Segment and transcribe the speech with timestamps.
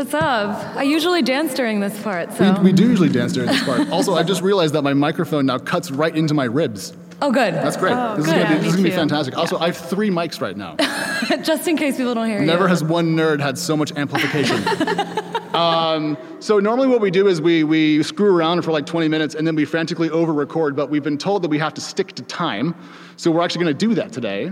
[0.00, 0.76] What's up?
[0.76, 2.54] I usually dance during this part, so.
[2.54, 3.90] We, we do usually dance during this part.
[3.90, 6.94] Also, I just realized that my microphone now cuts right into my ribs.
[7.20, 7.52] oh, good.
[7.52, 7.92] That's great.
[7.92, 8.38] Oh, this, good.
[8.38, 8.96] is gonna be, this is gonna be too.
[8.96, 9.36] fantastic.
[9.36, 10.76] Also, I have three mics right now.
[11.42, 12.46] Just in case people don't hear me.
[12.46, 12.68] Never you.
[12.68, 14.66] has one nerd had so much amplification.
[15.54, 19.34] um, so normally what we do is we, we screw around for like 20 minutes
[19.34, 22.22] and then we frantically over-record, but we've been told that we have to stick to
[22.22, 22.74] time.
[23.18, 24.50] So we're actually going to do that today.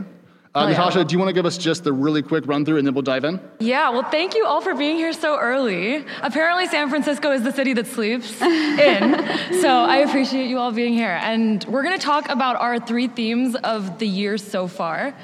[0.58, 0.76] Uh, Oh, yeah.
[0.76, 2.92] Natasha, do you want to give us just the really quick run through and then
[2.94, 3.40] we'll dive in?
[3.60, 6.04] Yeah, well, thank you all for being here so early.
[6.22, 9.60] Apparently, San Francisco is the city that sleeps in.
[9.60, 11.18] So I appreciate you all being here.
[11.22, 15.14] And we're going to talk about our three themes of the year so far.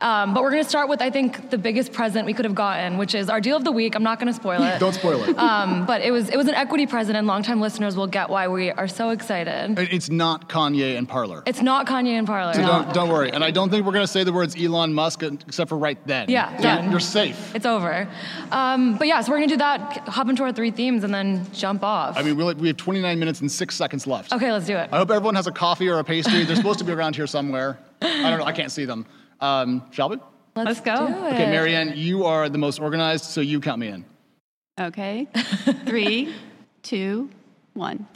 [0.00, 2.54] Um, but we're going to start with, I think, the biggest present we could have
[2.54, 3.94] gotten, which is our deal of the week.
[3.94, 4.78] I'm not going to spoil it.
[4.78, 5.38] Don't spoil it.
[5.38, 8.48] Um, but it was it was an equity present, and longtime listeners will get why
[8.48, 9.78] we are so excited.
[9.78, 11.42] It's not Kanye and Parlor.
[11.46, 12.54] It's not Kanye and Parlor.
[12.54, 13.30] So don't, don't worry.
[13.32, 15.98] And I don't think we're going to say the words Elon Musk except for right
[16.06, 16.28] then.
[16.28, 16.90] Yeah, So done.
[16.90, 17.54] You're safe.
[17.54, 18.08] It's over.
[18.52, 21.46] Um, but yeah, so we're gonna do that, hop into our three themes, and then
[21.52, 22.16] jump off.
[22.18, 24.32] I mean, we we have 29 minutes and six seconds left.
[24.32, 24.88] okay, let's do it.
[24.92, 26.44] I hope everyone has a coffee or a pastry.
[26.44, 27.78] They're supposed to be around here somewhere.
[28.02, 28.44] I don't know.
[28.44, 29.06] I can't see them.
[29.40, 30.18] Um, shall we?
[30.54, 31.06] Let's go.
[31.08, 31.50] do Okay, it.
[31.50, 34.04] Mary Ann, you are the most organized, so you count me in.
[34.80, 35.26] Okay.
[35.86, 36.34] Three,
[36.82, 37.28] two,
[37.74, 38.06] one.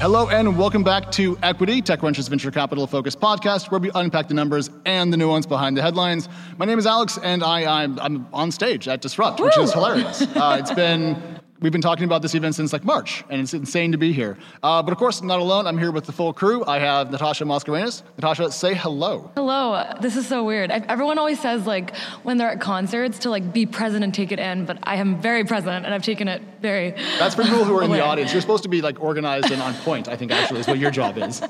[0.00, 4.34] Hello and welcome back to Equity, TechCrunch's venture capital focused podcast, where we unpack the
[4.34, 6.28] numbers and the nuance behind the headlines.
[6.56, 10.22] My name is Alex, and I, I'm, I'm on stage at Disrupt, which is hilarious.
[10.22, 13.92] Uh, it's been we've been talking about this event since like March, and it's insane
[13.92, 14.36] to be here.
[14.62, 15.66] Uh, but of course, I'm not alone.
[15.66, 16.64] I'm here with the full crew.
[16.66, 18.02] I have Natasha Mascarenhas.
[18.16, 19.30] Natasha, say hello.
[19.34, 19.94] Hello.
[20.00, 20.70] This is so weird.
[20.70, 24.32] I, everyone always says like when they're at concerts to like be present and take
[24.32, 26.90] it in, but I am very present and I've taken it very.
[27.18, 28.32] That's for people who are in the audience.
[28.32, 30.08] You're supposed to be like organized and on point.
[30.08, 31.42] I think actually is what your job is.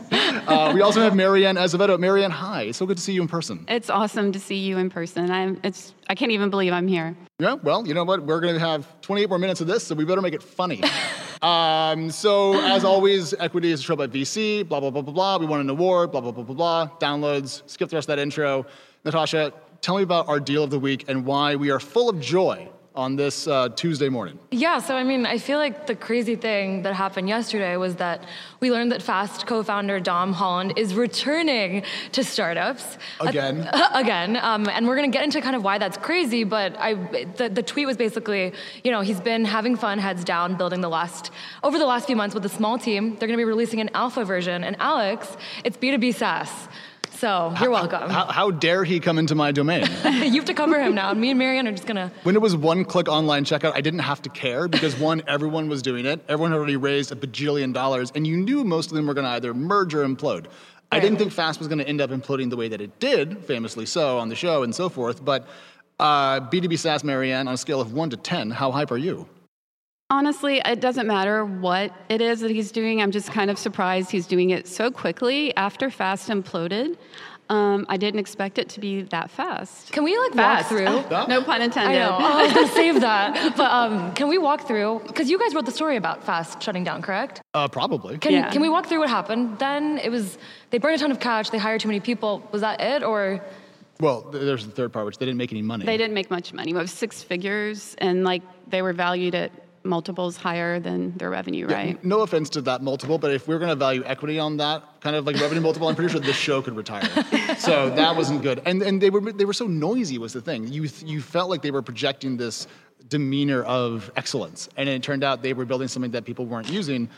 [0.48, 1.98] Uh, we also have Mary Ann Azevedo.
[1.98, 2.62] Mary Ann, hi.
[2.62, 3.64] It's so good to see you in person.
[3.68, 5.30] It's awesome to see you in person.
[5.30, 5.60] I'm.
[5.62, 5.94] It's.
[6.08, 7.14] I can't even believe I'm here.
[7.40, 8.24] Yeah, well, you know what?
[8.26, 10.82] We're going to have 28 more minutes of this, so we better make it funny.
[11.42, 15.38] um, so, as always, equity is a show by VC, blah, blah, blah, blah, blah.
[15.38, 16.88] We won an award, blah, blah, blah, blah, blah.
[16.98, 17.62] Downloads.
[17.70, 18.66] Skip the rest of that intro.
[19.04, 22.18] Natasha, tell me about our deal of the week and why we are full of
[22.18, 24.36] joy on this uh, Tuesday morning.
[24.50, 28.24] Yeah, so I mean, I feel like the crazy thing that happened yesterday was that
[28.58, 32.98] we learned that Fast co founder Domm Holland is returning to startups.
[33.20, 33.70] Again.
[33.94, 34.36] again.
[34.36, 36.94] Um, and we're going to get into kind of why that's crazy, but I,
[37.36, 40.90] the, the tweet was basically, you know, he's been having fun, heads down, building the
[40.90, 41.30] last,
[41.62, 43.10] over the last few months with a small team.
[43.10, 44.64] They're going to be releasing an alpha version.
[44.64, 46.50] And Alex, it's B2B SaaS.
[47.18, 48.10] So you're welcome.
[48.10, 49.82] How, how dare he come into my domain?
[50.04, 51.10] you have to cover him now.
[51.10, 52.12] And me and Mary Ann are just to.
[52.22, 55.68] When it was one click online checkout, I didn't have to care because one, everyone
[55.68, 56.24] was doing it.
[56.28, 59.24] Everyone had already raised a bajillion dollars, and you knew most of them were to
[59.24, 60.46] either merge or implode.
[60.92, 63.84] I didn't think Fast was to end up imploding the way that it did, famously
[63.84, 65.24] so, on the show and so forth.
[65.24, 65.48] But
[65.98, 69.28] uh, B2B SaaS Marianne, on a scale of one to 10, how hype are you?
[70.10, 73.02] Honestly, it doesn't matter what it is that he's doing.
[73.02, 76.96] I'm just kind of surprised he's doing it so quickly after Fast imploded.
[77.50, 79.90] Um, I didn't expect it to be that fast.
[79.92, 80.70] Can we like Fast.
[80.70, 81.16] walk through?
[81.28, 81.98] No pun I intended.
[81.98, 82.16] know.
[82.18, 83.54] Oh, I was gonna save that.
[83.56, 85.00] But um, can we walk through?
[85.06, 87.40] Because you guys wrote the story about Fast shutting down, correct?
[87.54, 88.18] Uh, probably.
[88.18, 88.50] Can Yeah.
[88.50, 89.58] Can we walk through what happened?
[89.58, 90.36] Then it was
[90.70, 91.48] they burned a ton of cash.
[91.48, 92.46] They hired too many people.
[92.52, 93.42] Was that it, or
[94.00, 95.86] Well, there's the third part, which they didn't make any money.
[95.86, 96.72] They didn't make much money.
[96.72, 99.52] It was six figures, and like they were valued at
[99.88, 102.02] multiples higher than their revenue, right?
[102.04, 105.16] No offense to that multiple, but if we're going to value equity on that kind
[105.16, 107.08] of like revenue multiple, I'm pretty sure this show could retire.
[107.58, 108.62] so that wasn't good.
[108.66, 110.68] And and they were they were so noisy was the thing.
[110.68, 112.66] You you felt like they were projecting this
[113.08, 117.08] demeanor of excellence, and it turned out they were building something that people weren't using.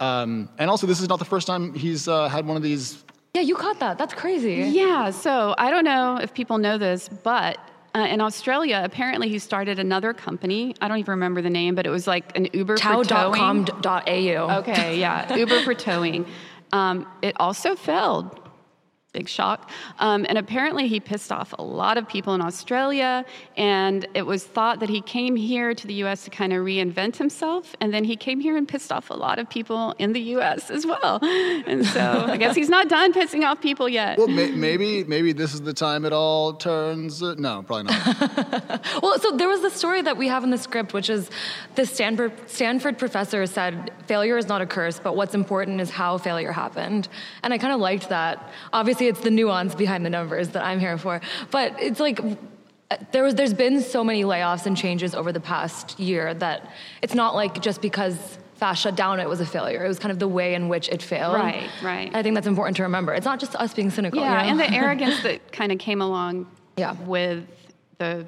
[0.00, 3.04] Um, and also, this is not the first time he's uh, had one of these.
[3.34, 3.98] yeah, you caught that.
[3.98, 4.54] That's crazy.
[4.54, 7.58] Yeah, so I don't know if people know this, but
[7.98, 10.74] uh, in Australia, apparently he started another company.
[10.80, 13.64] I don't even remember the name, but it was like an Uber for towing.
[13.64, 14.58] Tow.com.au.
[14.60, 16.26] Okay, yeah, Uber for towing.
[16.70, 18.38] Um, it also failed.
[19.18, 19.68] Big shock.
[19.98, 23.24] Um, and apparently, he pissed off a lot of people in Australia.
[23.56, 27.16] And it was thought that he came here to the US to kind of reinvent
[27.16, 27.74] himself.
[27.80, 30.70] And then he came here and pissed off a lot of people in the US
[30.70, 31.18] as well.
[31.68, 34.16] And so I guess he's not done pissing off people yet.
[34.16, 37.22] Well, may, maybe maybe this is the time it all turns.
[37.22, 38.84] Uh, no, probably not.
[39.02, 41.30] Well, so there was the story that we have in the script, which is
[41.74, 46.18] the Stanford, Stanford professor said, failure is not a curse, but what's important is how
[46.18, 47.08] failure happened.
[47.42, 48.50] And I kind of liked that.
[48.72, 51.20] Obviously, it's the nuance behind the numbers that I'm here for.
[51.50, 52.20] But it's like,
[52.90, 56.70] uh, there was, there's been so many layoffs and changes over the past year that
[57.02, 59.84] it's not like just because fast shut down, it was a failure.
[59.84, 61.34] It was kind of the way in which it failed.
[61.34, 62.14] Right, right.
[62.14, 63.12] I think that's important to remember.
[63.14, 64.20] It's not just us being cynical.
[64.20, 64.62] Yeah, you know?
[64.62, 66.46] and the arrogance that kind of came along
[66.76, 66.94] Yeah.
[67.02, 67.44] with
[67.98, 68.26] the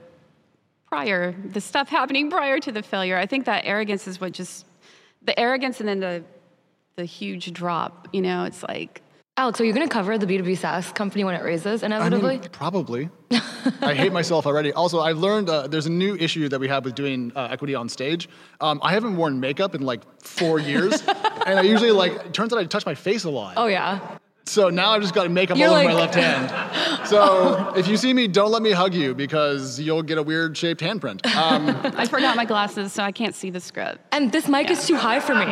[0.89, 3.17] prior, the stuff happening prior to the failure.
[3.17, 4.67] I think that arrogance is what just
[5.23, 6.25] the arrogance and then the
[6.97, 8.09] the huge drop.
[8.13, 9.01] You know, it's like
[9.41, 12.41] Alex, are you going to cover the B2B SaaS company when it raises I inevitably?
[12.41, 13.09] mean, probably.
[13.81, 14.71] I hate myself already.
[14.75, 17.75] Also, I've learned uh, there's a new issue that we have with doing uh, equity
[17.75, 18.29] on stage.
[18.61, 21.01] Um, I haven't worn makeup in like four years,
[21.47, 22.13] and I usually like.
[22.13, 23.55] It turns out I touch my face a lot.
[23.57, 24.19] oh yeah.
[24.45, 27.07] So now I've just got makeup You're all over like- my left hand.
[27.07, 30.55] So if you see me, don't let me hug you because you'll get a weird
[30.57, 31.25] shaped handprint.
[31.35, 33.99] Um, I forgot my glasses, so I can't see the script.
[34.13, 35.47] And this mic is too high for me.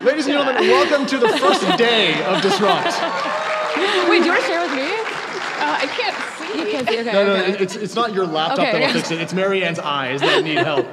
[0.00, 2.86] Ladies and gentlemen, welcome to the first day of Disrupt.
[4.08, 4.88] Wait, do you want to share with me?
[4.88, 6.58] Uh, I can't see.
[6.58, 7.00] You can't see.
[7.00, 7.12] Okay.
[7.12, 7.62] No, no, okay.
[7.62, 8.92] it's, it's not your laptop Okay, that will okay.
[8.94, 9.20] fix it.
[9.20, 10.86] It's Mary Ann's eyes that need help.
[10.86, 10.92] All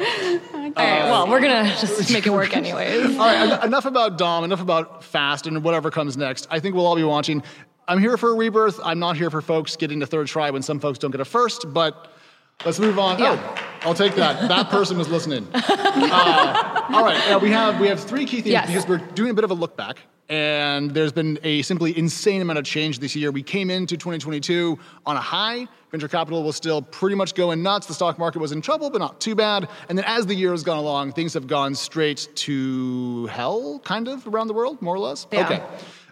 [0.59, 0.75] right.
[0.75, 3.05] Well, we're gonna just make it work anyways.
[3.17, 6.45] All right, en- enough about Domm, enough about Fast and whatever comes next.
[6.51, 7.43] I think we'll all be watching.
[7.87, 8.77] I'm here for a rebirth.
[8.83, 11.25] I'm not here for folks getting to third try when some folks don't get a
[11.25, 12.11] first, but
[12.65, 13.19] let's move on.
[13.19, 13.37] Yeah.
[13.39, 14.47] Oh, I'll take that.
[14.47, 15.47] That person was listening.
[15.53, 18.67] Uh, all right, uh, we have we have three key themes Yes.
[18.67, 19.97] because we're doing a bit of a look back.
[20.29, 23.31] And there's been a simply insane amount of change this year.
[23.31, 25.67] We came into 2022 on a high.
[25.89, 27.87] Venture capital was still pretty much going nuts.
[27.87, 29.69] The stock market was in trouble, but not too bad.
[29.87, 34.09] And then as the year has gone along, things have gone straight to hell, kind
[34.09, 35.27] of, around the world, more or less.
[35.31, 35.45] Yeah.
[35.45, 35.63] Okay.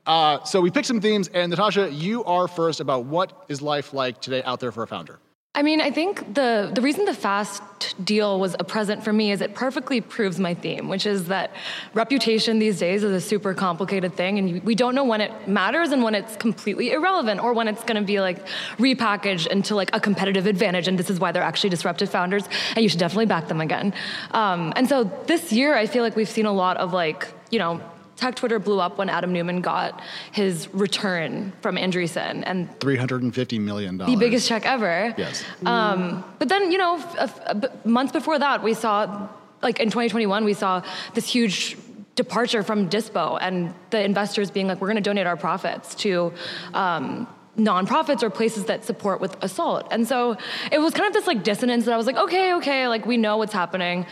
[0.06, 3.94] Uh, so we picked some themes, and Natasha, you are first about what is life
[3.94, 5.20] like today out there for a founder.
[5.56, 7.64] I mean, I think the, the reason the fast
[8.04, 11.52] deal was a present for me is it perfectly proves my theme, which is that
[11.94, 15.92] reputation these days is a super complicated thing, and we don't know when it matters
[15.92, 18.46] and when it's completely irrelevant, or when it's going to be like
[18.78, 20.90] repackaged into like a competitive advantage.
[20.90, 22.44] And this is why they're actually disruptive founders,
[22.76, 23.94] and you should definitely back them again.
[24.32, 27.60] Um, and so this year, I feel like we've seen a lot of like you
[27.60, 27.82] know
[28.16, 30.02] tech Twitter blew up when Adam Neumann got
[30.32, 33.98] his return from Andreessen, and $350 million.
[33.98, 35.14] the biggest check ever.
[35.18, 35.44] Yes.
[35.66, 39.28] Um, but then, you know, f- f- a b- months before that, we saw,
[39.62, 40.82] like in 2021, we saw
[41.14, 41.78] this huge
[42.16, 46.32] departure from Dispo and the investors being like, we're going to donate our profits to
[46.74, 49.88] um, nonprofits or places that support with assault.
[49.92, 50.38] And so
[50.72, 53.18] it was kind of this like dissonance that I was like, okay, okay, like we
[53.18, 54.06] know what's happening.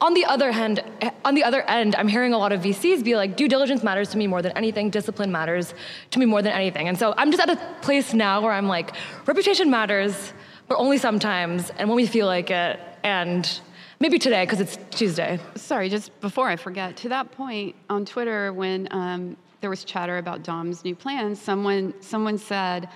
[0.00, 0.82] On the other hand,
[1.24, 4.10] on the other end, I'm hearing a lot of VCs be like, due diligence matters
[4.10, 5.72] to me more than anything, discipline matters
[6.10, 6.88] to me more than anything.
[6.88, 8.94] And so I'm just at a place now where I'm like,
[9.26, 10.32] reputation matters,
[10.68, 12.78] but only sometimes and when we feel like it.
[13.02, 13.60] And
[14.00, 15.38] maybe today, because it's Tuesday.
[15.54, 20.18] Sorry, just before I forget, to that point on Twitter, when um, there was chatter
[20.18, 22.88] about Domm's new plans, someone someone said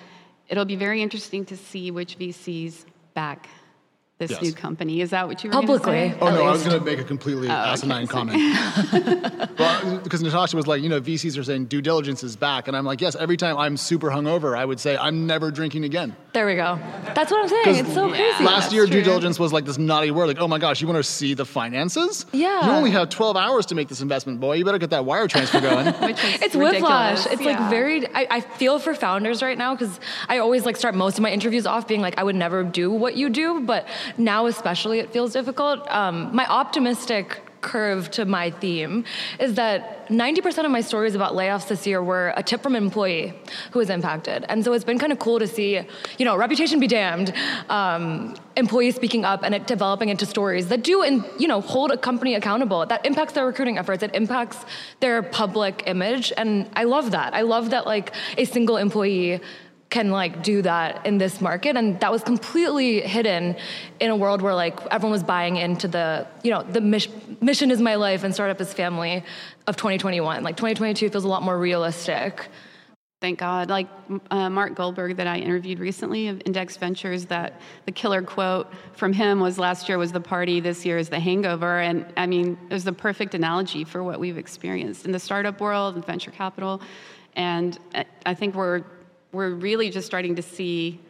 [0.48, 2.84] it'll be very interesting to see which VCs
[3.14, 3.48] back
[4.20, 4.42] this Yes.
[4.42, 5.00] new company.
[5.00, 6.10] Is that what you were gonna Publicly.
[6.10, 6.14] say?
[6.20, 8.28] Oh At no, I was going to make a completely Oh, asinine sorry.
[8.28, 9.50] comment.
[9.58, 12.76] well, because Natasha was like, you know, VCs are saying due diligence is back, and
[12.76, 13.16] I'm like, yes.
[13.16, 16.14] Every time I'm super hungover, I would say I'm never drinking again.
[16.32, 16.78] There we go.
[17.14, 17.76] That's what I'm saying.
[17.86, 18.14] It's so Yeah.
[18.16, 18.44] crazy.
[18.44, 20.86] Last that's year, due diligence was like this naughty word, like, oh my gosh, you
[20.86, 22.26] want to see the finances?
[22.32, 22.66] Yeah.
[22.66, 24.54] You only have 12 hours to make this investment, boy.
[24.56, 25.86] You better get that wire transfer going.
[26.08, 26.72] Which is It's ridiculous.
[26.82, 27.26] whiplash.
[27.26, 28.06] It's like very.
[28.14, 31.30] I, I feel for founders right now because I always like start most of my
[31.30, 33.86] interviews off being like, I would never do what you do, but
[34.18, 35.88] now especially it feels difficult.
[35.90, 39.04] Um, my optimistic curve to my theme
[39.38, 42.82] is that 90% of my stories about layoffs this year were a tip from an
[42.82, 43.34] employee
[43.72, 44.44] who was impacted.
[44.48, 45.80] And so it's been kind of cool to see,
[46.18, 47.32] you know, reputation be damned,
[47.68, 51.90] um, employees speaking up and it developing into stories that do, and you know, hold
[51.90, 52.84] a company accountable.
[52.86, 54.02] That impacts their recruiting efforts.
[54.02, 54.64] It impacts
[55.00, 56.32] their public image.
[56.36, 57.34] And I love that.
[57.34, 59.40] I love that like a single employee
[59.90, 63.56] can like do that in this market and that was completely hidden
[63.98, 67.08] in a world where like everyone was buying into the you know the mis-
[67.40, 69.24] mission is my life and startup is family
[69.66, 72.48] of 2021 like 2022 feels a lot more realistic
[73.20, 73.68] Thank God.
[73.68, 73.86] Like
[74.30, 79.12] uh, Mark Goldberg that I interviewed recently of Index Ventures, that the killer quote from
[79.12, 81.80] him was last year was the party, this year is the hangover.
[81.80, 85.60] And I mean, it was the perfect analogy for what we've experienced in the startup
[85.60, 86.80] world and venture capital.
[87.36, 88.84] And I- I think we're,
[89.32, 91.00] we're really just starting to see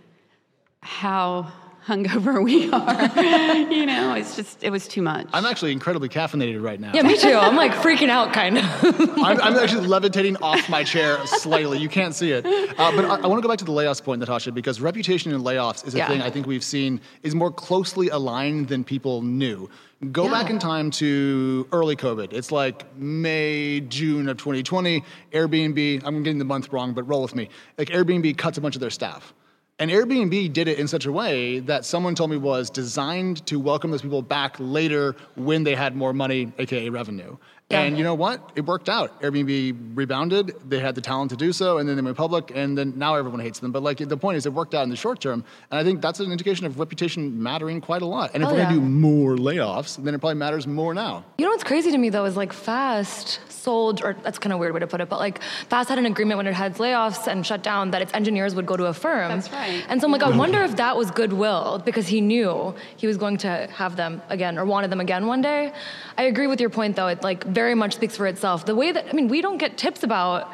[0.83, 1.51] how
[1.87, 3.71] hungover we are.
[3.73, 5.27] you know, it's just, it was too much.
[5.33, 6.93] I'm actually incredibly caffeinated right now.
[6.95, 8.65] yeah me too i'm like freaking out kind of
[9.19, 11.79] I'm, I'm actually levitating off my chair slightly.
[11.79, 12.45] You can't see it.
[12.47, 15.33] Uh, but I, I want to go back to the layoffs point, Natasha, because reputation
[15.33, 16.09] and layoffs is a Yeah.
[16.09, 19.69] thing I think we've seen is more closely aligned than people knew.
[20.13, 20.31] Go Yeah.
[20.31, 22.33] back in time to early COVID.
[22.33, 25.05] It's like May, June of 2020.
[25.33, 27.49] Airbnb, I'm getting the month wrong, but roll with me.
[27.79, 29.35] Like Airbnb cuts a bunch of their staff.
[29.81, 33.59] And Airbnb did it in such a way that someone told me was designed to
[33.59, 37.39] welcome those people back later when they had more money, aka revenue.
[37.71, 37.83] Yeah.
[37.83, 38.51] And you know what?
[38.57, 39.21] It worked out.
[39.23, 40.55] Airbnb rebounded.
[40.69, 43.15] They had the talent to do so, and then they went public, and then now
[43.15, 43.71] everyone hates them.
[43.71, 46.01] But like the point is, it worked out in the short term, and I think
[46.03, 48.33] that's an indication of reputation mattering quite a lot.
[48.35, 48.65] And if Oh, we're yeah.
[48.71, 51.25] gonna do more layoffs, then it probably matters more now.
[51.39, 54.57] You know what's crazy to me though is like Fast sold, or that's kind of
[54.57, 56.75] a weird way to put it, but like Fast had an agreement when it had
[56.77, 59.29] layoffs and shut down that its engineers would go to a firm.
[59.29, 59.85] That's right.
[59.89, 63.17] And so I'm like, I wonder if that was goodwill because he knew he was
[63.17, 65.73] going to have them again or wanted them again one day.
[66.19, 67.07] I agree with your point though.
[67.09, 68.65] It like very much speaks for itself.
[68.65, 70.51] The way that I mean, we don't get tips about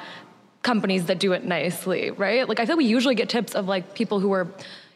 [0.63, 2.49] companies that do it nicely, right?
[2.49, 4.47] Like I feel we usually get tips of like people who were,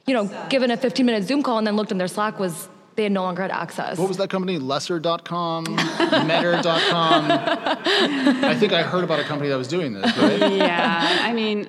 [0.07, 2.69] you know, given a 15 minute Zoom call and then looked in their Slack was
[2.97, 3.97] they had no longer had access.
[3.97, 4.59] What was that company?
[4.59, 5.65] Lesser.com,
[6.33, 7.21] Metter.com.
[7.31, 10.53] I think I heard about a company that was doing this, right?
[10.53, 11.69] yeah, I mean,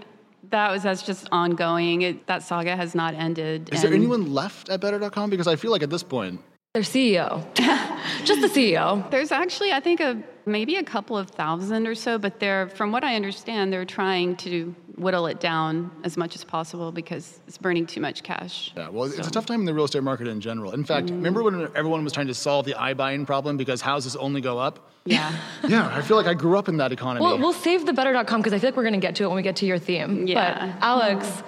[0.50, 2.02] that was that's just ongoing.
[2.02, 3.70] It, that saga has not ended.
[3.72, 5.30] Is there anyone left at Better.com?
[5.30, 6.42] Because I feel like at this point,
[6.74, 7.46] Their CEO.
[8.24, 9.10] Just the CEO.
[9.12, 12.94] There's actually, I think, a maybe a couple of thousand or so, but they're, from
[12.94, 17.58] what I understand, they're trying to whittle it down as much as possible because it's
[17.58, 18.72] burning too much cash.
[18.78, 20.72] Yeah, well, it's a tough time in the real estate market in general.
[20.72, 21.18] In fact, mm-hmm.
[21.18, 24.92] remember when everyone was trying to solve the iBuying problem because houses only go up?
[25.04, 25.36] Yeah.
[25.68, 27.26] Yeah, I feel like I grew up in that economy.
[27.26, 29.28] Well, we'll save the better.com because I feel like we're going to get to it
[29.28, 30.26] when we get to your theme.
[30.26, 30.74] Yeah.
[30.78, 31.44] But Alex,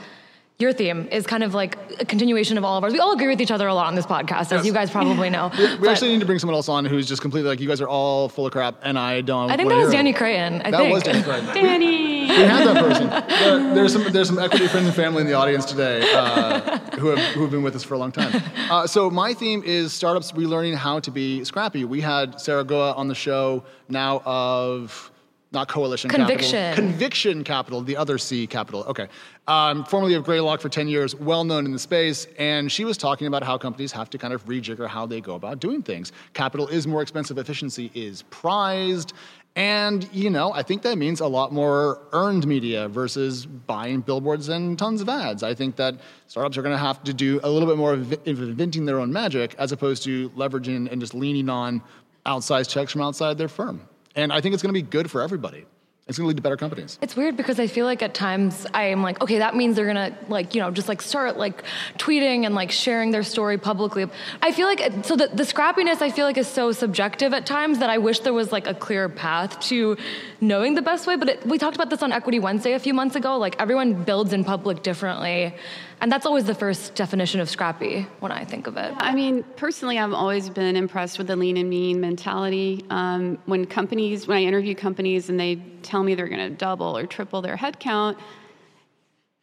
[0.63, 2.93] your theme is kind of like a continuation of all of ours.
[2.93, 4.65] We all agree with each other a lot on this podcast, as Yes.
[4.65, 5.51] you guys probably know.
[5.57, 7.81] we But actually need to bring someone else on who's just completely like, you guys
[7.81, 9.51] are all full of crap, and I don't.
[9.51, 9.93] I think wanna that was.
[9.93, 10.61] Danny Crichton.
[10.63, 10.93] I That think.
[10.93, 11.45] was Danny Crichton.
[11.53, 12.21] Danny!
[12.23, 13.07] We had that person.
[13.09, 17.07] There- there's some there's some equity friends and family in the audience today uh, who
[17.09, 18.41] have who have been with us for a long time.
[18.71, 21.83] Uh, so my theme is startups relearning how to be scrappy.
[21.85, 25.11] We had Sarah Guo on the show now of
[25.53, 26.51] not coalition Conviction.
[26.51, 26.89] capital.
[26.89, 27.43] Conviction.
[27.43, 28.83] Capital the other c capital.
[28.83, 29.07] Okay.
[29.47, 32.97] Um, formerly of greylock for 10 years well known in the space and she was
[32.97, 36.11] talking about how companies have to kind of rejigger how they go about doing things.
[36.33, 39.13] Capital is more expensive efficiency is prized
[39.55, 44.49] and you know i think that means a lot more earned media versus buying billboards
[44.49, 45.43] and tons of ads.
[45.43, 45.95] I think that
[46.25, 49.13] startups are going to have to do a little bit more of inventing their own
[49.13, 51.83] magic as opposed to leveraging and just leaning on
[52.25, 55.21] outsized checks from outside their firm and I think it's going to be good for
[55.21, 55.65] everybody.
[56.05, 56.99] It's going to lead to better companies.
[57.01, 59.85] It's weird because I feel like at times I am like, okay, that means they're
[59.85, 61.63] gonna like, you know, just like start like
[61.97, 64.07] tweeting and like sharing their story publicly.
[64.41, 67.79] I feel like so the, the scrappiness I feel like is so subjective at times
[67.79, 69.95] that I wish there was like a clear path to
[70.41, 71.15] knowing the best way.
[71.15, 73.37] But it, we talked about this on Equity Wednesday a few months ago.
[73.37, 75.55] Like everyone builds in public differently,
[76.03, 78.93] and that's always the first definition of scrappy when I think of it.
[78.97, 82.83] I mean, personally, I've always been impressed with the lean and mean mentality.
[82.89, 86.97] Um, when companies, when I interview companies and they tell me they're going to double
[86.97, 88.17] or triple their headcount,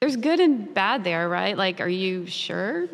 [0.02, 1.56] there's good and bad there, right?
[1.56, 2.88] Like, are you sure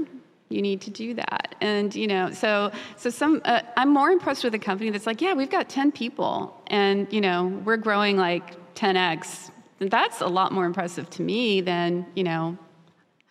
[0.49, 1.56] you need to do that?
[1.61, 5.20] And you know, so so some, uh, I'm more impressed with a company that's like,
[5.20, 9.50] yeah, we've got 10 people, and you know, we're growing like 10x.
[9.80, 12.56] That's a lot more impressive to me than you know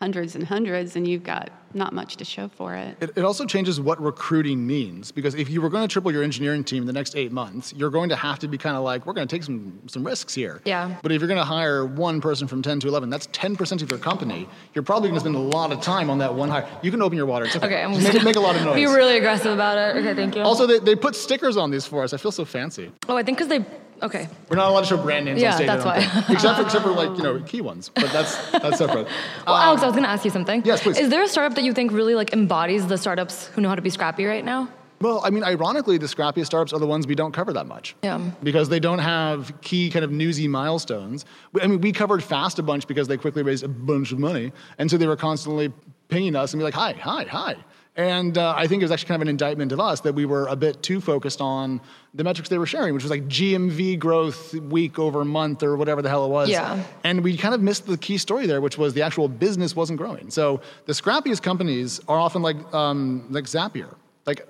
[0.05, 2.95] hundreds and hundreds and you've got not much to show for it.
[3.01, 6.21] It, it also changes what recruiting means because if you were going to triple your
[6.21, 8.83] engineering team in the next eight months, you're going to have to be kind of
[8.83, 10.61] like, we're going to take some, some risks here.
[10.63, 10.95] Yeah.
[11.01, 13.89] But if you're going to hire one person from 10 to 11, that's 10% of
[13.89, 14.47] your company.
[14.75, 16.69] You're probably going to spend a lot of time on that one hire.
[16.83, 17.45] You can open your water.
[17.45, 17.65] It's okay.
[17.65, 18.75] Okay, I'm Just make, make a lot of noise.
[18.85, 19.97] Be really aggressive about it.
[19.97, 20.43] Okay, thank you.
[20.43, 22.13] also, they, they put stickers on these for us.
[22.13, 22.91] I feel so fancy.
[23.09, 23.65] oh, I think because they.
[24.01, 24.27] Okay.
[24.49, 25.67] We're not allowed to show brand names Yeah, on stage.
[25.67, 25.97] That's why.
[26.29, 29.07] except for except for like you know key ones, but that's that's separate.
[29.47, 30.63] Well, Alex, I um, was going to ask you something.
[30.65, 30.97] yes, please.
[30.97, 33.75] Is there a startup that you think really like embodies the startups who know how
[33.75, 34.67] to be scrappy right now?
[35.01, 37.95] Well, I mean, ironically, the scrappiest startups are the ones we don't cover that much.
[38.01, 38.17] Yeah.
[38.41, 41.25] Because they don't have key kind of newsy milestones.
[41.61, 44.53] I mean, we covered Fast a bunch because they quickly raised a bunch of money,
[44.77, 45.71] and so they were constantly
[46.07, 47.55] pinging us and be like, "Hi, hi, hi."
[47.97, 50.25] And uh, I think it was actually kind of an indictment of us that we
[50.25, 51.79] were a bit too focused on
[52.13, 56.01] the metrics they were sharing, which was like GMV growth week over month or whatever
[56.01, 56.49] the hell it was.
[56.49, 56.83] Yeah.
[57.05, 59.97] And we kind of missed the key story there, which was the actual business wasn't
[59.97, 60.29] growing.
[60.29, 63.95] So the scrappiest companies are often like um, like Zapier.
[64.25, 64.45] Like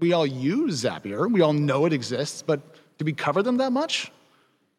[0.00, 2.60] we all use Zapier, we all know it exists, but
[2.98, 4.10] do we cover them that much?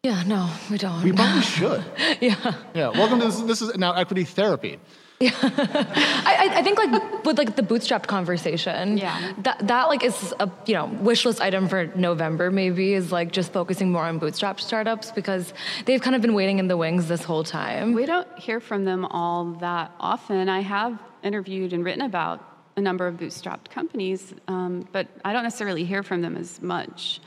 [0.03, 1.03] Yeah, no, we don't.
[1.03, 1.83] We probably should.
[2.19, 2.55] yeah.
[2.73, 2.89] Yeah.
[2.89, 3.39] Welcome to this.
[3.41, 4.79] This is now equity therapy.
[5.31, 9.33] I, I- I think like with like the bootstrapped conversation, Yeah.
[9.39, 13.31] that that like is a you know wish list item for November maybe is like
[13.31, 15.53] just focusing more on bootstrap startups because
[15.85, 17.93] they've kind of been waiting in the wings this whole time.
[17.93, 20.49] We don't hear from them all that often.
[20.49, 22.43] I have interviewed and written about
[22.77, 27.19] a number of bootstrapped companies, um, but I don't necessarily hear from them as much.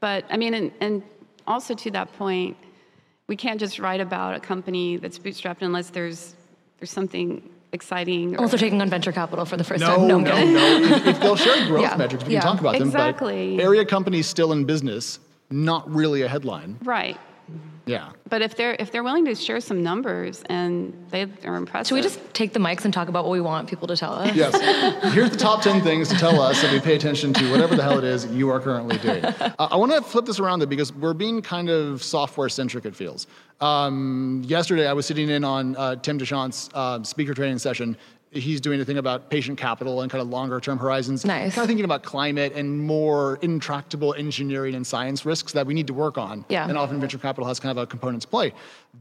[0.00, 1.02] But I mean, and, and
[1.46, 2.56] also to that point,
[3.26, 6.34] we can't just write about a company that's bootstrapped unless there's
[6.80, 8.34] there's something exciting.
[8.36, 10.08] Or, Also taking on venture capital for the first No, time.
[10.08, 10.96] no, I'm no.
[10.96, 11.96] If, if they'll share growth Yeah.
[11.96, 12.40] metrics, we Yeah.
[12.40, 12.88] can talk about them.
[12.88, 13.56] Exactly.
[13.56, 15.20] But area companies still in business
[15.50, 16.78] not really a headline.
[16.82, 17.18] Right.
[17.86, 18.10] Yeah.
[18.30, 21.94] But if they're if they're willing to share some numbers and they are impressive, Should
[21.96, 24.34] we just take the mics and talk about what we want people to tell us?
[24.34, 25.12] Yes.
[25.12, 27.82] Here's the top 10 things to tell us that we pay attention to whatever the
[27.82, 29.24] hell it is you are currently doing.
[29.24, 32.84] Uh, I want to flip this around though because we're being kind of software centric,
[32.84, 33.26] it feels.
[33.60, 37.96] Um, yesterday, I was sitting in on uh, Tim De Chant's uh, speaker training session.
[38.32, 41.24] He's doing a thing about patient capital and kind of longer term horizons.
[41.24, 41.54] Nice.
[41.54, 45.88] Kind of thinking about climate and more intractable engineering and science risks that we need
[45.88, 46.44] to work on.
[46.48, 46.68] Yeah.
[46.68, 48.52] And often venture capital has kind of a component to play.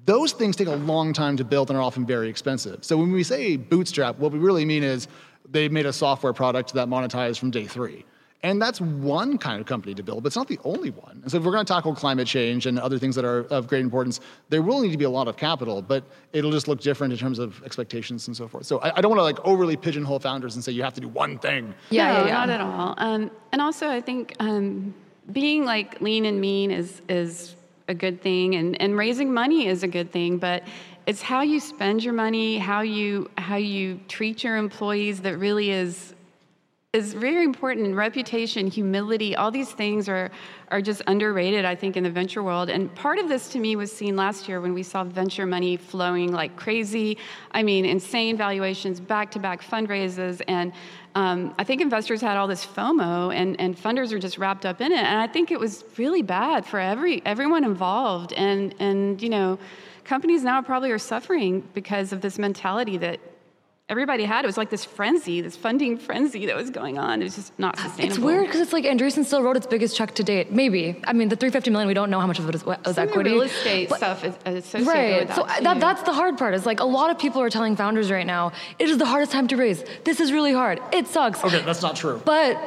[0.05, 2.83] Those things take a long time to build and are often very expensive.
[2.83, 5.07] So when we say bootstrap, what we really mean is
[5.47, 8.05] they made a software product that monetized from day three.
[8.41, 11.19] And that's one kind of company to build, but it's not the only one.
[11.23, 13.67] And so if we're going to tackle climate change and other things that are of
[13.67, 16.79] great importance, there will need to be a lot of capital, but it'll just look
[16.79, 18.65] different in terms of expectations and so forth.
[18.65, 21.01] So I, I don't want to like overly pigeonhole founders and say you have to
[21.01, 21.73] do one thing.
[21.89, 22.33] Yeah, no, yeah, yeah.
[22.33, 22.95] not at all.
[22.97, 24.93] Um, and also, I think um,
[25.33, 27.55] being like lean and mean is is
[27.89, 30.37] a good thing, and, and raising money is a good thing.
[30.37, 30.63] But
[31.05, 35.71] it's how you spend your money, how you how you treat your employees that really
[35.71, 36.13] is
[36.93, 40.31] is very important reputation humility all these things are
[40.69, 42.67] are just underrated i think in the venture world.
[42.67, 45.77] And part of this to me was seen last year when we saw venture money
[45.77, 47.19] flowing like crazy.
[47.51, 50.73] I mean insane valuations back to back fundraisers and
[51.13, 54.81] um, i think investors had all this fomo and, and funders are just wrapped up
[54.81, 54.97] in it.
[54.97, 58.33] And i think it was really bad for every everyone involved.
[58.33, 59.59] And and you know
[60.05, 63.19] companies now probably are suffering because of this mentality that
[63.89, 64.45] everybody had.
[64.45, 67.21] It was like this frenzy, this funding frenzy that was going on.
[67.21, 68.05] It was just not sustainable.
[68.15, 70.51] It's weird because it's like Andreessen still wrote its biggest check to date.
[70.51, 71.01] Maybe.
[71.05, 73.09] I mean, the 350 million, we don't know how much of it is, was Some
[73.09, 73.31] equity.
[73.31, 75.27] real estate but- stuff is associated Right.
[75.27, 75.59] with So that.
[75.59, 75.79] Uh, that, too.
[75.79, 76.53] that's the hard part.
[76.53, 79.31] Is like a lot of people are telling founders right now, it is the hardest
[79.31, 79.83] time to raise.
[80.03, 80.79] This is really hard.
[80.93, 81.43] It sucks.
[81.43, 82.21] Okay, that's not true.
[82.23, 82.57] But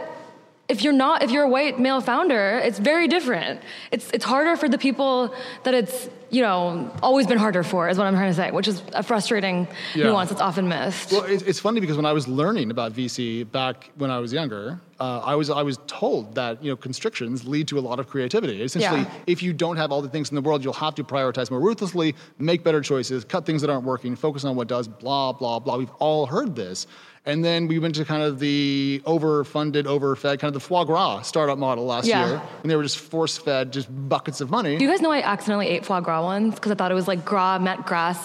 [0.69, 3.61] if you're not, if you're a white male founder, it's very different.
[3.91, 7.89] It's it's harder for the people that it's you know always been harder for.
[7.89, 10.07] Is what I'm trying to say, which is a frustrating Yeah.
[10.07, 11.13] nuance that's often missed.
[11.13, 14.33] Well, it's, it's funny because when I was learning about VC back when I was
[14.33, 17.99] younger, uh, I was I was told that you know constrictions lead to a lot
[18.01, 18.63] of creativity.
[18.63, 19.11] Essentially, Yeah.
[19.27, 21.61] if you don't have all the things in the world, you'll have to prioritize more
[21.61, 24.87] ruthlessly, make better choices, cut things that aren't working, focus on what does.
[24.89, 25.77] Blah blah blah.
[25.77, 26.87] We've all heard this.
[27.25, 31.23] And then we went to kind of the overfunded, overfed, kind of the foie gras
[31.23, 32.27] startup model last Yeah.
[32.27, 34.77] year, And they were just force fed just buckets of money.
[34.77, 37.07] Do you guys know I accidentally ate foie gras once because I thought it was
[37.07, 38.19] like gras meant grass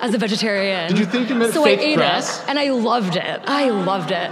[0.00, 0.88] as a vegetarian.
[0.88, 2.40] Did you think it meant so fake I ate grass?
[2.42, 3.40] it and I loved it.
[3.44, 4.30] I loved it.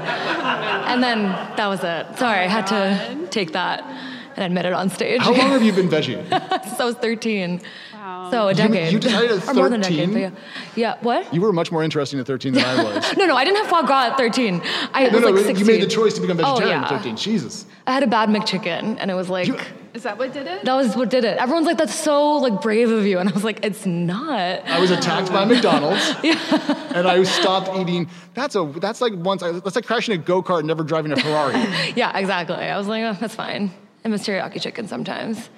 [0.88, 1.24] And then
[1.56, 2.18] that was it.
[2.18, 3.82] Sorry, I had to take that
[4.36, 5.20] and admit it on stage.
[5.20, 6.22] How long have you been veggie?
[6.64, 7.60] Since I was 13.
[8.08, 8.30] Wow.
[8.30, 8.92] So a decade.
[8.92, 10.12] you decided at or more than a decade.
[10.12, 10.30] But yeah.
[10.76, 10.96] yeah.
[11.02, 11.32] What?
[11.34, 13.16] You were much more interesting at 13 than I was.
[13.16, 14.62] No, no, I didn't have foie gras at 13.
[14.94, 15.56] I No, was no, like 16.
[15.58, 16.84] you made the choice to become Oh, vegetarian yeah.
[16.92, 17.16] at 13.
[17.16, 17.66] Jesus.
[17.86, 19.46] I had a bad McChicken, and it was like.
[19.48, 19.58] You-
[19.94, 20.64] Is that what did it?
[20.64, 21.38] that was what did it.
[21.38, 24.38] Everyone's like, "That's so like brave of you," and I was like, "It's not."
[24.76, 26.04] I was attacked by McDonald's,
[26.94, 28.08] and I stopped eating.
[28.34, 31.10] That's a that's like once I, that's like crashing a go kart and never driving
[31.12, 31.54] a Ferrari.
[31.96, 32.56] Yeah, exactly.
[32.56, 33.72] I was like, oh, "That's fine."
[34.04, 35.48] I miss teriyaki chicken sometimes.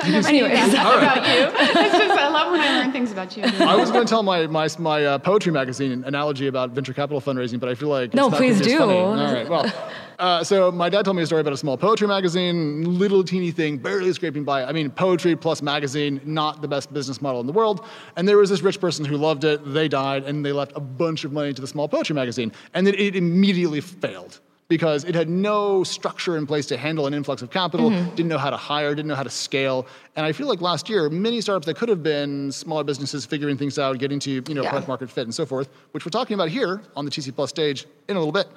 [0.00, 1.50] Anyways, Anyways, about you.
[1.58, 3.42] It's just, I love when I learn things about you.
[3.42, 7.20] I was going to tell my my, my uh, poetry magazine analogy about venture capital
[7.20, 8.86] fundraising, but I feel like No, not please gonna be as do.
[8.86, 8.98] funny.
[8.98, 9.90] All right, well.
[10.18, 13.52] Uh, so my dad told me a story about a small poetry magazine, little teeny
[13.52, 14.64] thing, barely scraping by.
[14.64, 17.86] I mean, poetry plus magazine, not the best business model in the world.
[18.16, 19.60] And there was this rich person who loved it.
[19.72, 22.84] They died, and they left a bunch of money to the small poetry magazine, and
[22.84, 27.40] then it immediately failed because it had no structure in place to handle an influx
[27.42, 28.14] of capital, Mm-hmm.
[28.14, 29.86] didn't know how to hire, didn't know how to scale.
[30.14, 33.56] And I feel like last year, many startups that could have been smaller businesses figuring
[33.56, 34.68] things out, getting to you know Yeah.
[34.68, 37.48] product market fit and so forth, which we're talking about here on the TC Plus
[37.50, 38.48] stage in a little bit.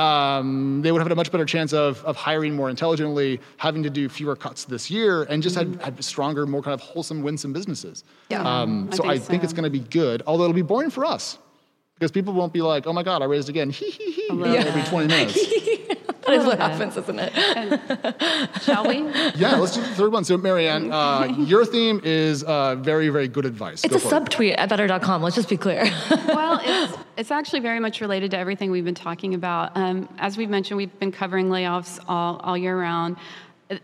[0.00, 3.82] Um, they would have had a much better chance of, of hiring more intelligently, having
[3.82, 7.22] to do fewer cuts this year, and just had, had stronger, more kind of wholesome,
[7.22, 8.04] winsome businesses.
[8.28, 8.42] Yeah.
[8.42, 9.44] Um, I so think I think so.
[9.44, 11.38] it's going to be good, although it'll be boring for us.
[11.98, 13.70] Because people won't be like, oh my God, I raised again.
[13.70, 14.28] Hee hee hee.
[14.30, 15.34] Every 20 minutes.
[16.26, 18.62] that is what happens, isn't it?
[18.62, 18.96] Shall we?
[19.36, 20.24] Yeah, let's do the third one.
[20.24, 23.82] So, Mary Ann, uh, your theme is uh, very, very good advice.
[23.84, 24.24] It's Go a for it.
[24.24, 25.22] subtweet at better.com.
[25.22, 25.84] Let's just be clear.
[26.28, 29.74] well, it's, it's actually very much related to everything we've been talking about.
[29.74, 33.16] Um, as we've mentioned, we've been covering layoffs all, all year round.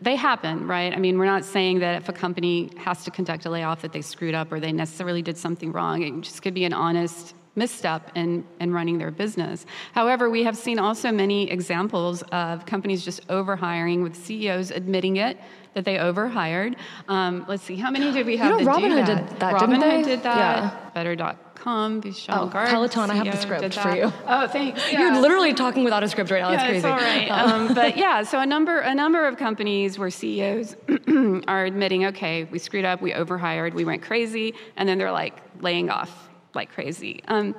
[0.00, 0.92] They happen, right?
[0.92, 3.92] I mean, we're not saying that if a company has to conduct a layoff that
[3.92, 6.02] they screwed up or they necessarily did something wrong.
[6.02, 9.66] It just could be an honest misstep in, in running their business.
[9.92, 15.38] However, we have seen also many examples of companies just overhiring with CEOs admitting it
[15.74, 16.76] that they overhired.
[17.08, 18.60] Um, let's see, how many did we have?
[18.60, 20.02] You know, Robinhood did that, Robinhood didn't they?
[20.02, 20.36] did that.
[20.36, 20.90] Yeah.
[20.94, 22.02] Better.com.
[22.02, 24.12] Vishal Oh, Garg, Peloton, I have the script for you.
[24.26, 24.92] Oh, thanks.
[24.92, 26.50] You're literally talking without a script right now.
[26.50, 26.78] That's Yeah, crazy.
[26.78, 27.28] it's all right.
[27.30, 30.74] Um, but yeah, so a number a number of companies where CEOs
[31.46, 35.40] are admitting, okay, we screwed up, we overhired, we went crazy, and then they're like
[35.60, 37.22] laying off like crazy.
[37.28, 37.54] Um,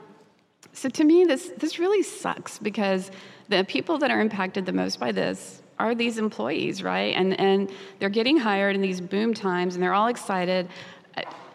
[0.72, 3.12] so to me, this this really sucks because
[3.50, 7.16] the people that are impacted the most by this are these employees, right?
[7.16, 10.68] And and they're getting hired in these boom times, and they're all excited.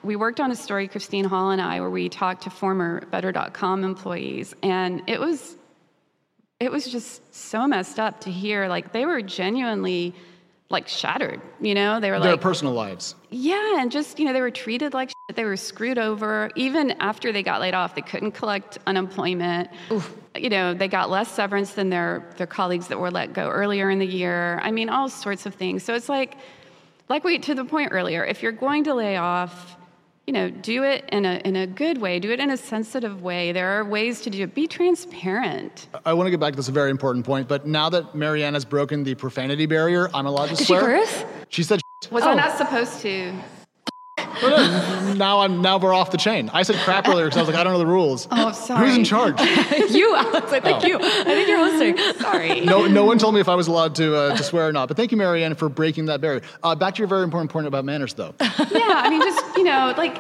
[0.05, 3.83] We worked on a story, Christine Hall and I, where we talked to former Better.com
[3.83, 5.57] employees, and it was
[6.61, 10.15] it was just so messed up to hear like they were genuinely
[10.71, 11.99] like shattered you know?
[12.01, 13.15] They were like Their like personal lives.
[13.31, 15.37] yeah and just you know they were treated like shit.
[15.37, 16.51] they were screwed over.
[16.57, 19.71] Even after they got laid off they couldn't collect unemployment.
[20.37, 23.91] You know they got less severance than their their colleagues that were let go earlier
[23.91, 24.61] in the year.
[24.63, 25.83] I mean all sorts of things.
[25.83, 26.37] So it's like
[27.09, 29.77] like we to the point earlier if you're going to lay off
[30.29, 33.23] you know do it in a in a good way do it in a sensitive
[33.23, 36.57] way there are ways to do it be transparent I want to get back to
[36.57, 40.27] this very important point, but now that Mary Ann has broken the profanity barrier, I'm
[40.27, 41.25] allowed to Did she curse?
[41.49, 41.81] She said.
[42.11, 42.31] was Oh.
[42.31, 43.33] i not supposed to
[44.41, 46.51] now I'm now we're off the chain.
[46.53, 48.29] I said crap earlier because I was like, I don't know the rules.
[48.31, 48.89] Oh, sorry.
[48.89, 49.41] Who's in charge?
[49.91, 50.53] you, Alex.
[50.53, 50.87] I think Oh.
[50.87, 50.99] you.
[51.01, 52.21] I think you're hosting.
[52.21, 54.73] sorry No, no one told me if I was allowed to uh, to swear or
[54.73, 54.89] not.
[54.89, 56.43] But thank you, Mary Ann, for breaking that barrier.
[56.63, 58.35] Uh, back to your very important point about manners, though.
[58.41, 60.17] yeah, I mean, just you know, like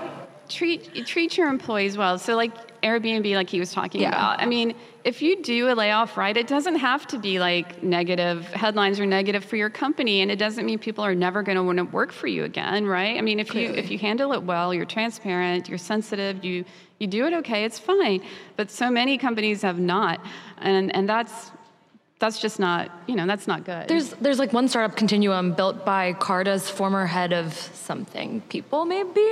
[0.48, 2.18] treat treat your employees well.
[2.18, 4.08] So like Airbnb, like he was talking Yeah.
[4.08, 4.40] about.
[4.40, 8.46] I mean, if you do a layoff right, it doesn't have to be like negative
[8.52, 11.62] headlines or negative for your company, and it doesn't mean people are never going to
[11.62, 13.16] want to work for you again, right?
[13.16, 16.64] I mean, if you if you handle it well, you're transparent, you're sensitive, you
[16.98, 18.22] you do it okay, it's fine.
[18.56, 20.20] But so many companies have not,
[20.58, 21.52] and and that's
[22.20, 23.86] that's just not you know that's not good.
[23.88, 29.26] There's there's like one startup continuum built by Carta's former head of something people maybe,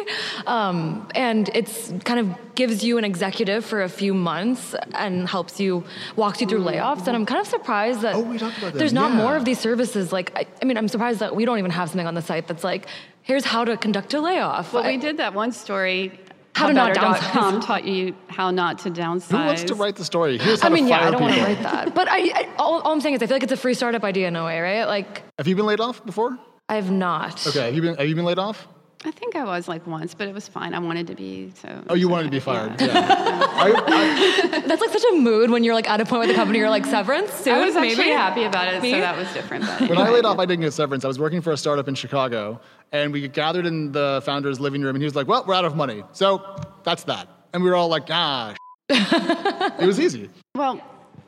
[0.46, 5.59] um, and it's kind of gives you an executive for a few months and helps
[5.61, 5.85] you
[6.16, 7.07] walks you through layoffs.
[7.07, 9.16] And I'm kind of surprised that Oh, we talked about that, there's not yeah.
[9.18, 10.12] more of these services.
[10.12, 12.46] Like I, I mean, I'm surprised that we don't even have something on the site
[12.49, 12.87] that's like
[13.22, 14.72] here's how to conduct a layoff.
[14.72, 16.20] Well, I- we did that one story.
[16.57, 17.66] How to not Better.com downsize.
[17.66, 19.31] taught you how not to downsize.
[19.31, 20.38] Who wants to write the story?
[20.38, 22.49] Here's how I mean, to yeah, I don't want to write that, but I, I
[22.59, 24.45] all, all I'm saying is I feel like it's a free startup idea in a
[24.45, 24.85] way, right?
[24.85, 26.38] Like Have you been laid off before?
[26.66, 27.47] I've not.
[27.47, 27.66] Okay.
[27.66, 28.66] Have you been Have you been laid off?
[29.05, 30.73] I think I was like once, but it was fine.
[30.75, 31.85] I wanted to be so.
[31.90, 32.81] Oh, you wanted to be fired.
[32.81, 32.88] Yeah.
[33.07, 36.59] I, That's like such a mood when you're like at a point with the company,
[36.59, 37.55] you're like severance soon.
[37.55, 38.11] I was actually maybe?
[38.11, 38.92] happy about it, Me?
[38.92, 39.64] so that was different.
[39.66, 40.14] But I, when I anyway.
[40.14, 41.05] laid off, I didn't get severance.
[41.05, 42.59] I was working for a startup in Chicago,
[42.92, 45.64] and we gathered in the founder's living room, and he was like, "Well, we're out
[45.64, 46.42] of money, so
[46.85, 48.55] that's that." And we were all like, "Ah."
[48.88, 50.31] it was easy.
[50.55, 50.81] Well,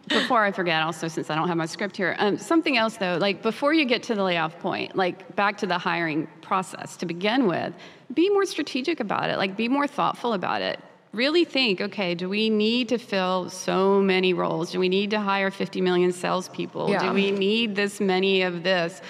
[0.09, 3.19] before I forget, also since I don't have my script here, um, something else though,
[3.21, 7.07] like before you get to the layoff point, like back to the hiring process to
[7.07, 7.75] begin with,
[8.15, 9.39] be more strategic about it.
[9.39, 10.81] Like be more thoughtful about it.
[11.13, 14.73] Really think, okay, do we need to fill so many roles?
[14.73, 16.91] Do we need to hire 50 million salespeople?
[16.91, 17.01] Yeah.
[17.03, 19.01] Do we need this many of this?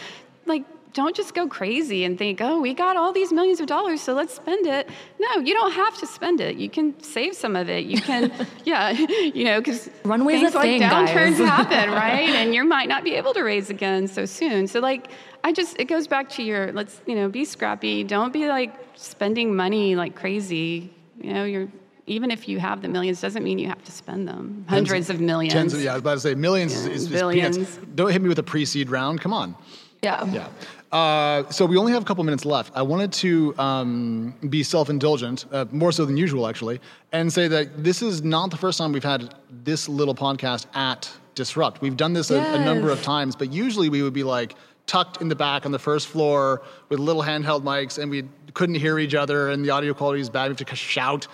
[0.46, 4.00] Like, don't just go crazy and think, oh, we got all these millions of dollars,
[4.00, 4.88] so let's spend it.
[5.18, 6.56] No, you don't have to spend it.
[6.56, 7.84] You can save some of it.
[7.84, 8.32] You can,
[8.64, 11.48] yeah, you know, because Runway's things a like thing, downturns guys.
[11.48, 12.28] happen, right?
[12.28, 14.66] And you might not be able to raise again so soon.
[14.66, 15.08] So, like,
[15.44, 18.04] I just, it goes back to your, let's, you know, be scrappy.
[18.04, 20.92] Don't be like spending money like crazy.
[21.20, 21.68] You know, you're,
[22.06, 24.64] even if you have the millions, doesn't mean you have to spend them.
[24.68, 25.52] Hundreds of millions.
[25.52, 27.56] Tens of, yeah, I was about to say millions is, is, is billions.
[27.56, 27.78] peanuts.
[27.94, 29.20] Don't hit me with a pre-seed round.
[29.20, 29.54] Come on.
[30.02, 30.24] Yeah.
[30.32, 30.48] Yeah.
[30.90, 32.72] Uh, so we only have a couple minutes left.
[32.74, 36.80] I wanted to um, be self-indulgent, uh, more so than usual, actually,
[37.12, 41.10] and say that this is not the first time we've had this little podcast at
[41.34, 41.82] Disrupt.
[41.82, 44.54] We've done this a, a number of times, but usually we would be like
[44.86, 48.24] tucked in the back on the first floor with little handheld mics, and we
[48.54, 50.44] couldn't hear each other, and the audio quality is bad.
[50.44, 51.28] We have to shout.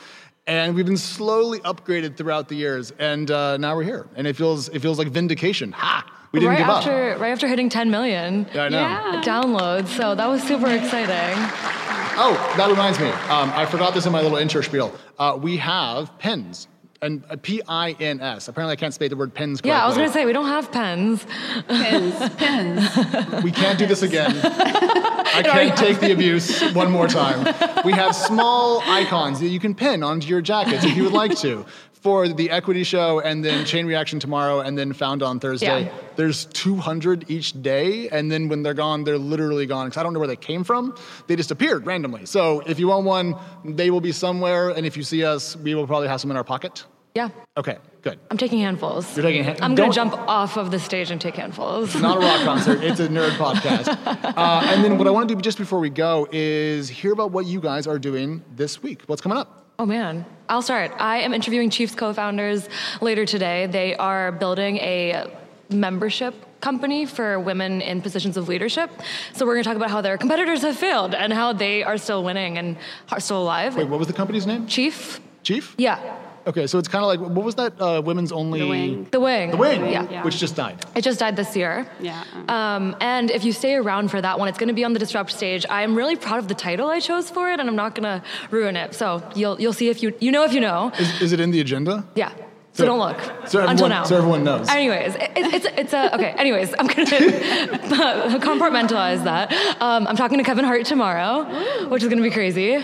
[0.47, 4.37] And we've been slowly upgraded throughout the years, and uh, now we're here, and it
[4.37, 5.73] feels it feels like vindication.
[5.73, 6.05] Ha!
[6.33, 6.79] We didn't right give up.
[6.79, 8.79] after right after hitting 10 million Yeah, I know.
[8.79, 9.23] Yeah.
[9.25, 11.39] downloads, so that was super exciting.
[12.17, 13.07] Oh, that reminds me.
[13.09, 14.93] Um, I forgot this in my little intro spiel.
[15.19, 16.69] Uh, we have pins.
[17.05, 18.49] And uh, P-I-N-S.
[18.49, 19.71] Apparently, I can't say the word pins correctly.
[19.71, 21.27] Yeah, I was gonna say we don't have pens.
[21.69, 23.43] Pins, pins.
[23.45, 24.33] We can't do this again.
[24.45, 27.45] I can't take the abuse one more time.
[27.85, 31.37] We have small icons that you can pin onto your jackets if you would like
[31.39, 31.67] to.
[31.93, 35.85] For the equity show, and then chain reaction tomorrow, and then found on Thursday.
[35.85, 35.93] Yeah.
[36.17, 40.13] There's 200 each day, and then when they're gone, they're literally gone because I don't
[40.13, 40.95] know where they came from.
[41.29, 42.27] They just appeared randomly.
[42.27, 45.75] So if you want one, they will be somewhere, and if you see us, we
[45.75, 46.85] will probably have some in our pocket.
[47.15, 47.29] Yeah.
[47.57, 48.19] Okay, good.
[48.29, 49.17] I'm taking handfuls.
[49.17, 51.95] You're taking hand- I'm going to jump off of the stage and take handfuls.
[51.95, 52.83] It's not a rock concert.
[52.83, 53.87] It's a nerd podcast.
[54.37, 57.31] Uh, and then what I want to do just before we go is hear about
[57.31, 59.03] what you guys are doing this week.
[59.07, 59.65] What's coming up?
[59.79, 60.91] Oh man, I'll start.
[60.99, 62.69] I am interviewing Chiefs co-founders
[63.01, 63.67] later today.
[63.67, 65.31] They are building a
[65.71, 68.91] membership company for women in positions of leadership.
[69.35, 71.97] So we're going to talk about how their competitors have failed and how they are
[71.99, 72.77] still winning and
[73.13, 73.77] are still alive.
[73.77, 74.67] Wait, what was the company's name?
[74.67, 75.21] Chief?
[75.43, 75.75] Chief?
[75.77, 75.99] Yeah,
[76.47, 79.07] Okay, so it's kind of like what was that uh, women's only The Wing.
[79.11, 79.51] the wing.
[79.51, 80.07] The Wing, Yeah.
[80.11, 80.23] Yeah.
[80.25, 80.77] which just died.
[80.95, 81.87] It just died this year.
[82.01, 82.23] Yeah.
[82.49, 84.99] Um, and if you stay around for that one, it's going to be on the
[84.99, 85.65] Disrupt stage.
[85.71, 88.05] I am really proud of the title I chose for it, and I'm not going
[88.21, 88.95] to ruin it.
[88.95, 90.93] So you'll you'll see if you you know if you know.
[90.99, 92.05] Is, is it in the agenda?
[92.15, 92.29] Yeah.
[92.77, 94.05] So, So- don't look so everyone- until now.
[94.05, 94.69] so everyone knows.
[94.69, 96.35] Anyways, it, it's it's a okay.
[96.37, 97.07] Anyways, I'm gonna
[98.41, 99.53] compartmentalize that.
[99.81, 101.45] Um, I'm talking to Kevin Hart tomorrow,
[101.89, 102.83] which is gonna be crazy.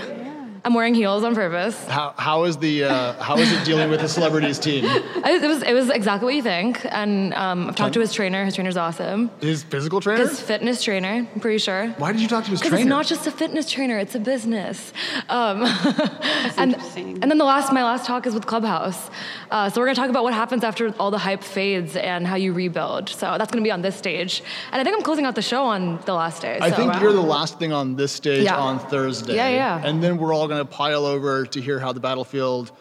[0.64, 1.82] I'm wearing heels on purpose.
[1.86, 4.84] How, how is the uh, how is it dealing with the celebrities team?
[4.84, 8.12] I, it was it was exactly what you think, and um, I've talked to his
[8.12, 8.44] trainer.
[8.44, 9.30] His trainer's awesome.
[9.40, 10.20] His physical trainer?
[10.26, 11.26] His fitness trainer.
[11.32, 11.88] I'm pretty sure.
[11.98, 12.82] Why did you talk to his Because trainer?
[12.82, 14.92] it's not just a fitness trainer; it's a business.
[15.28, 15.62] Um,
[16.58, 17.18] and, interesting.
[17.22, 19.10] and then the last, my last talk is with Clubhouse.
[19.50, 22.26] Uh, so we're going to talk about what happens after all the hype fades and
[22.26, 23.08] how you rebuild.
[23.08, 24.42] So that's going to be on this stage,
[24.72, 26.58] and I think I'm closing out the show on the last day.
[26.60, 28.58] I so- think you're the last thing on this stage Yeah.
[28.58, 29.36] on Thursday.
[29.36, 29.82] Yeah, yeah.
[29.84, 32.72] And then we're all going to pile over to hear how the Battlefield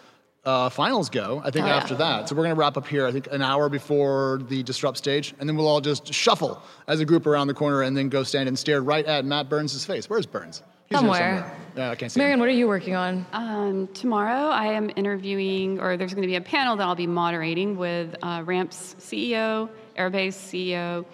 [0.44, 1.42] uh, finals go.
[1.46, 1.76] I think Oh, yeah.
[1.78, 2.28] after that.
[2.28, 3.06] So we're going to wrap up here.
[3.06, 7.00] I think an hour before the disrupt stage, and then we'll all just shuffle as
[7.00, 9.86] a group around the corner, and then go stand and stare right at Matt Burns'
[9.86, 10.10] face.
[10.10, 10.64] Where's Burns?
[10.88, 11.58] He's here Somewhere.
[11.78, 12.20] Yeah, I can't see.
[12.20, 12.24] him.
[12.24, 13.26] Mary Ann, what are you working on?
[13.32, 17.06] Um, tomorrow, I am interviewing, or there's going to be a panel that I'll be
[17.06, 21.06] moderating with uh, Ramp's CEO, Airbase CEO,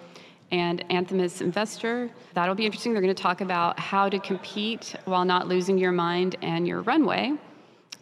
[0.50, 2.10] and Anthemis investor.
[2.34, 2.92] That'll be interesting.
[2.92, 6.82] They're going to talk about how to compete while not losing your mind and your
[6.82, 7.34] runway.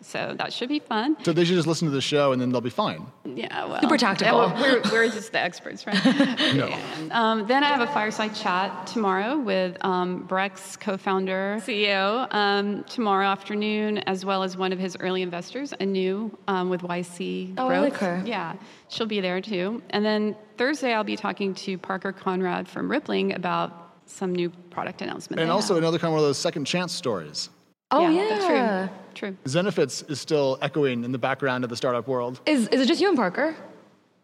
[0.07, 1.17] So that should be fun.
[1.25, 3.07] So they should just listen to the show, and then they'll be fine.
[3.25, 4.47] Yeah, well, Super tactical.
[4.49, 5.99] yeah, well, we're, we're just the experts, right?
[6.55, 6.67] No.
[6.67, 12.85] And, um, then I have a fireside chat tomorrow with um, Brex co-founder, CEO, um,
[12.85, 17.64] tomorrow afternoon, as well as one of his early investors, Anu, um, with YC Oh,
[17.67, 17.83] I Growth.
[17.93, 18.23] like her.
[18.27, 18.55] Yeah,
[18.88, 19.83] she'll be there too.
[19.90, 25.01] And then Thursday, I'll be talking to Parker Conrad from Rippling about some new product
[25.01, 25.40] announcement.
[25.40, 25.83] And also have.
[25.83, 27.49] another kind of one of those second chance stories.
[27.90, 28.29] Oh yeah.
[28.29, 28.97] that's true.
[29.14, 29.37] True.
[29.44, 32.40] Zenefits is still echoing in the background of the startup world.
[32.47, 33.55] Is is it just you and Parker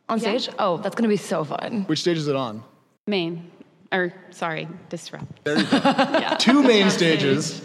[0.09, 0.37] on Yeah.
[0.39, 0.55] stage?
[0.59, 1.85] Oh, that's gonna be so fun.
[1.87, 2.63] Which stage is it on?
[3.07, 3.51] Main,
[3.93, 5.45] or sorry, Disrupt.
[5.45, 6.37] There you go.
[6.39, 7.61] Two main stages.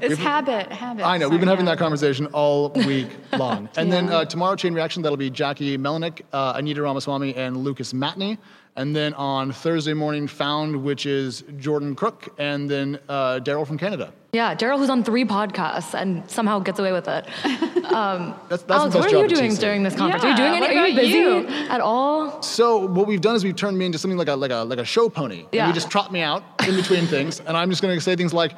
[0.00, 1.04] It's habit, habit.
[1.06, 1.28] I know.
[1.28, 1.72] We've been having yeah.
[1.72, 3.68] that conversation all week long.
[3.76, 7.92] And then uh, tomorrow, Chain Reaction, that'll be Jackie Melinek, uh, Anita Ramaswamy, and Lucas
[7.92, 8.38] Matney.
[8.76, 13.78] And then on Thursday morning, Found, which is Jordan Crook, and then uh, Darrell from
[13.78, 14.12] Canada.
[14.32, 17.24] Yeah, Darrell, who's on three podcasts and somehow gets away with it.
[17.94, 20.24] That's, that's Alex, the what best are you doing during this conference?
[20.24, 20.78] are you doing what any?
[20.78, 21.46] Are you busy you?
[21.68, 22.42] at all?
[22.42, 24.80] So what we've done is we've turned me into something like a like a like
[24.80, 25.40] a show pony.
[25.40, 25.68] And Yeah.
[25.68, 28.34] you just trot me out in between things, and I'm just going to say things
[28.34, 28.52] like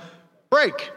[0.48, 0.90] break,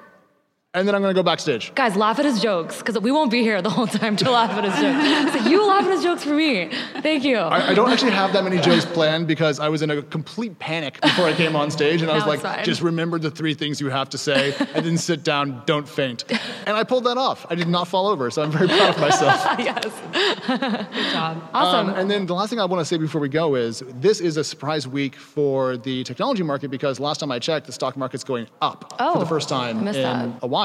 [0.76, 1.74] and then I'm going to go backstage.
[1.74, 4.52] Guys, laugh at his jokes because we won't be here the whole time to laugh
[4.52, 5.44] at his jokes.
[5.44, 6.70] So you laugh at his jokes for me.
[7.02, 7.38] Thank you.
[7.38, 10.60] I, I don't actually have that many jokes planned because I was in a complete
[10.60, 12.64] panic before I came on stage, and I was like, fine.
[12.64, 16.24] just remember the three things you have to say, and then sit down, don't faint.
[16.68, 17.48] And I pulled that off.
[17.50, 19.44] I did not fall over, so I'm very proud of myself.
[19.60, 19.84] yes.
[20.46, 21.50] Good job.
[21.52, 21.90] Awesome.
[21.90, 24.20] Um, and then the last thing I want to say before we go is this
[24.22, 27.98] is a surprise week for the technology market because last time I checked, the stock
[27.98, 30.30] market's going up for Oh, the first time in that.
[30.44, 30.59] a while.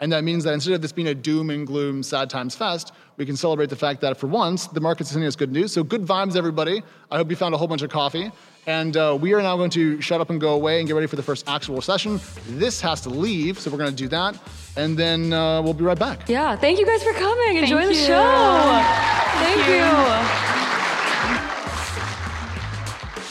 [0.00, 2.92] And that means that instead of this being a doom and gloom, sad times fest,
[3.16, 5.72] we can celebrate the fact that for once, the market's sending us good news.
[5.72, 6.82] So good vibes, everybody.
[7.10, 8.30] I hope you found a whole bunch of coffee.
[8.66, 11.06] And uh, we are now going to shut up and go away and get ready
[11.06, 12.20] for the first actual session.
[12.48, 14.38] This has to leave, so we're going to do that.
[14.76, 16.28] And then uh, we'll be right back.
[16.28, 17.56] Yeah, thank you guys for coming.
[17.56, 18.06] Enjoy the you.
[18.06, 18.82] show.
[19.40, 19.74] Thank, you.
[19.74, 20.49] you.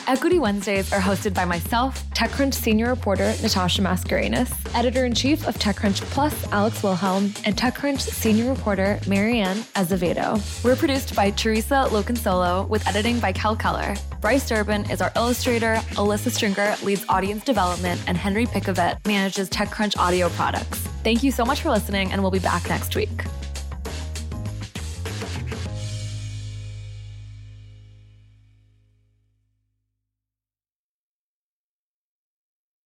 [0.10, 5.54] Equity Wednesdays are hosted by myself, TechCrunch senior reporter Natasha Mascarenhas, editor in chief of
[5.60, 10.42] TechCrunch Plus, Alex Wilhelm, and TechCrunch senior reporter Mary Ann Azevedo.
[10.64, 13.96] We're produced by Teresa Loconsolo with editing by Kel Keller.
[14.20, 19.96] Bryce Durbin is our illustrator, Alyssa Stringer leads audience development, and Henry Pickavet manages TechCrunch
[19.96, 20.80] audio products.
[21.04, 23.26] Thank you so much for listening, and we'll be back next week.